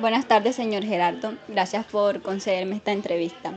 Buenas 0.00 0.26
tardes, 0.26 0.56
señor 0.56 0.84
Gerardo. 0.84 1.34
Gracias 1.46 1.84
por 1.86 2.20
concederme 2.20 2.76
esta 2.76 2.90
entrevista. 2.90 3.52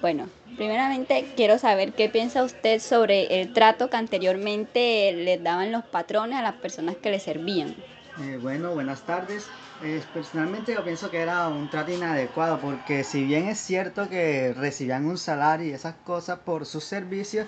Bueno, 0.00 0.28
primeramente 0.56 1.26
quiero 1.36 1.58
saber 1.58 1.92
qué 1.92 2.08
piensa 2.08 2.42
usted 2.42 2.80
sobre 2.80 3.40
el 3.40 3.52
trato 3.52 3.90
que 3.90 3.96
anteriormente 3.96 5.12
les 5.12 5.42
daban 5.42 5.70
los 5.70 5.84
patrones 5.84 6.38
a 6.38 6.42
las 6.42 6.54
personas 6.54 6.96
que 6.96 7.10
le 7.10 7.20
servían. 7.20 7.74
Eh, 8.20 8.38
bueno, 8.40 8.72
buenas 8.72 9.02
tardes. 9.02 9.46
Eh, 9.82 10.02
personalmente 10.14 10.74
yo 10.74 10.82
pienso 10.84 11.10
que 11.10 11.18
era 11.18 11.48
un 11.48 11.68
trato 11.68 11.92
inadecuado 11.92 12.58
porque 12.58 13.04
si 13.04 13.24
bien 13.24 13.48
es 13.48 13.58
cierto 13.58 14.08
que 14.08 14.54
recibían 14.54 15.04
un 15.04 15.18
salario 15.18 15.66
y 15.66 15.72
esas 15.72 15.94
cosas 16.04 16.38
por 16.38 16.64
sus 16.64 16.84
servicios, 16.84 17.46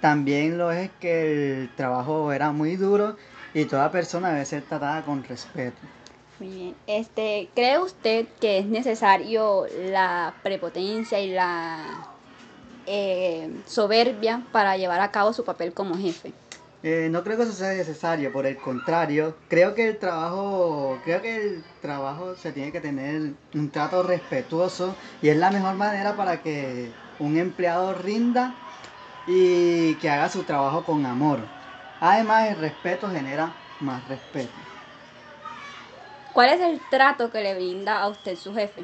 también 0.00 0.58
lo 0.58 0.72
es 0.72 0.90
que 1.00 1.62
el 1.62 1.70
trabajo 1.74 2.32
era 2.32 2.52
muy 2.52 2.76
duro 2.76 3.16
y 3.54 3.64
toda 3.64 3.90
persona 3.90 4.30
debe 4.30 4.44
ser 4.44 4.62
tratada 4.62 5.02
con 5.02 5.24
respeto. 5.24 5.78
Muy 6.38 6.48
bien. 6.48 6.74
Este, 6.86 7.48
¿Cree 7.54 7.78
usted 7.78 8.26
que 8.40 8.58
es 8.58 8.66
necesario 8.66 9.66
la 9.90 10.34
prepotencia 10.42 11.18
y 11.20 11.30
la 11.30 12.06
eh, 12.86 13.48
soberbia 13.66 14.42
para 14.52 14.76
llevar 14.76 15.00
a 15.00 15.10
cabo 15.10 15.32
su 15.32 15.44
papel 15.44 15.72
como 15.72 15.96
jefe? 15.96 16.32
Eh, 16.82 17.08
no 17.10 17.24
creo 17.24 17.36
que 17.36 17.44
eso 17.44 17.52
sea 17.52 17.72
necesario, 17.72 18.32
por 18.32 18.46
el 18.46 18.56
contrario, 18.58 19.34
creo 19.48 19.74
que 19.74 19.88
el 19.88 19.98
trabajo, 19.98 21.00
creo 21.02 21.20
que 21.20 21.36
el 21.36 21.64
trabajo 21.80 22.36
se 22.36 22.52
tiene 22.52 22.70
que 22.70 22.80
tener 22.80 23.32
un 23.54 23.70
trato 23.70 24.02
respetuoso 24.02 24.94
y 25.20 25.30
es 25.30 25.36
la 25.36 25.50
mejor 25.50 25.74
manera 25.74 26.14
para 26.16 26.42
que 26.42 26.92
un 27.18 27.38
empleado 27.38 27.94
rinda 27.94 28.54
y 29.26 29.94
que 29.96 30.10
haga 30.10 30.28
su 30.28 30.44
trabajo 30.44 30.84
con 30.84 31.04
amor. 31.06 31.40
Además, 31.98 32.50
el 32.50 32.58
respeto 32.58 33.10
genera 33.10 33.52
más 33.80 34.06
respeto. 34.06 34.75
¿Cuál 36.36 36.50
es 36.50 36.60
el 36.60 36.78
trato 36.90 37.30
que 37.30 37.40
le 37.40 37.54
brinda 37.54 37.98
a 37.98 38.08
usted 38.08 38.36
su 38.36 38.52
jefe? 38.54 38.82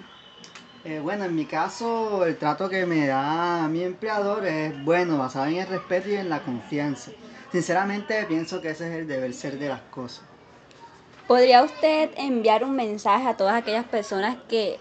Eh, 0.87 1.01
bueno, 1.01 1.25
en 1.27 1.35
mi 1.35 1.45
caso, 1.45 2.25
el 2.25 2.39
trato 2.39 2.71
que 2.71 2.87
me 2.87 3.07
da 3.07 3.69
mi 3.69 3.83
empleador 3.83 4.47
es 4.47 4.83
bueno, 4.87 5.19
basado 5.19 5.45
en 5.49 5.57
el 5.57 5.67
respeto 5.67 6.09
y 6.09 6.15
en 6.15 6.31
la 6.31 6.41
confianza. 6.41 7.11
Sinceramente, 7.53 8.25
pienso 8.25 8.63
que 8.63 8.71
ese 8.71 8.89
es 8.89 9.01
el 9.01 9.07
deber 9.07 9.35
ser 9.35 9.59
de 9.59 9.69
las 9.69 9.83
cosas. 9.91 10.23
¿Podría 11.27 11.63
usted 11.63 12.09
enviar 12.17 12.65
un 12.65 12.75
mensaje 12.75 13.29
a 13.29 13.37
todas 13.37 13.55
aquellas 13.55 13.85
personas 13.85 14.39
que 14.49 14.79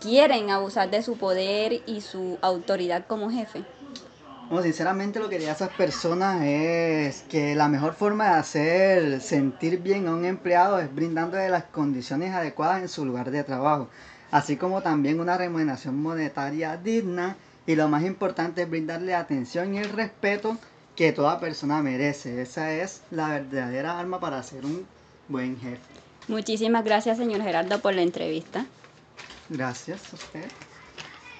quieren 0.00 0.50
abusar 0.50 0.90
de 0.90 1.04
su 1.04 1.16
poder 1.16 1.82
y 1.86 2.00
su 2.00 2.36
autoridad 2.42 3.06
como 3.06 3.30
jefe? 3.30 3.62
No, 4.50 4.62
sinceramente 4.62 5.18
lo 5.18 5.28
que 5.28 5.36
diría 5.36 5.52
a 5.52 5.54
esas 5.54 5.70
personas 5.70 6.42
es 6.44 7.22
que 7.22 7.54
la 7.54 7.68
mejor 7.68 7.94
forma 7.94 8.26
de 8.26 8.34
hacer 8.34 9.20
sentir 9.20 9.80
bien 9.80 10.06
a 10.06 10.14
un 10.14 10.24
empleado 10.24 10.78
es 10.78 10.94
brindándole 10.94 11.48
las 11.48 11.64
condiciones 11.64 12.32
adecuadas 12.34 12.82
en 12.82 12.88
su 12.88 13.04
lugar 13.04 13.30
de 13.30 13.42
trabajo, 13.42 13.88
así 14.30 14.56
como 14.56 14.82
también 14.82 15.18
una 15.18 15.36
remuneración 15.36 16.00
monetaria 16.00 16.76
digna 16.76 17.36
y 17.66 17.74
lo 17.74 17.88
más 17.88 18.04
importante 18.04 18.62
es 18.62 18.70
brindarle 18.70 19.14
atención 19.14 19.74
y 19.74 19.78
el 19.78 19.88
respeto 19.88 20.56
que 20.94 21.12
toda 21.12 21.40
persona 21.40 21.82
merece. 21.82 22.42
Esa 22.42 22.72
es 22.72 23.02
la 23.10 23.28
verdadera 23.28 23.98
arma 23.98 24.20
para 24.20 24.42
ser 24.42 24.64
un 24.64 24.86
buen 25.28 25.58
jefe. 25.58 25.80
Muchísimas 26.28 26.84
gracias, 26.84 27.18
señor 27.18 27.42
Gerardo, 27.42 27.80
por 27.80 27.94
la 27.94 28.02
entrevista. 28.02 28.66
Gracias 29.48 30.12
a 30.12 30.16
usted. 30.16 30.50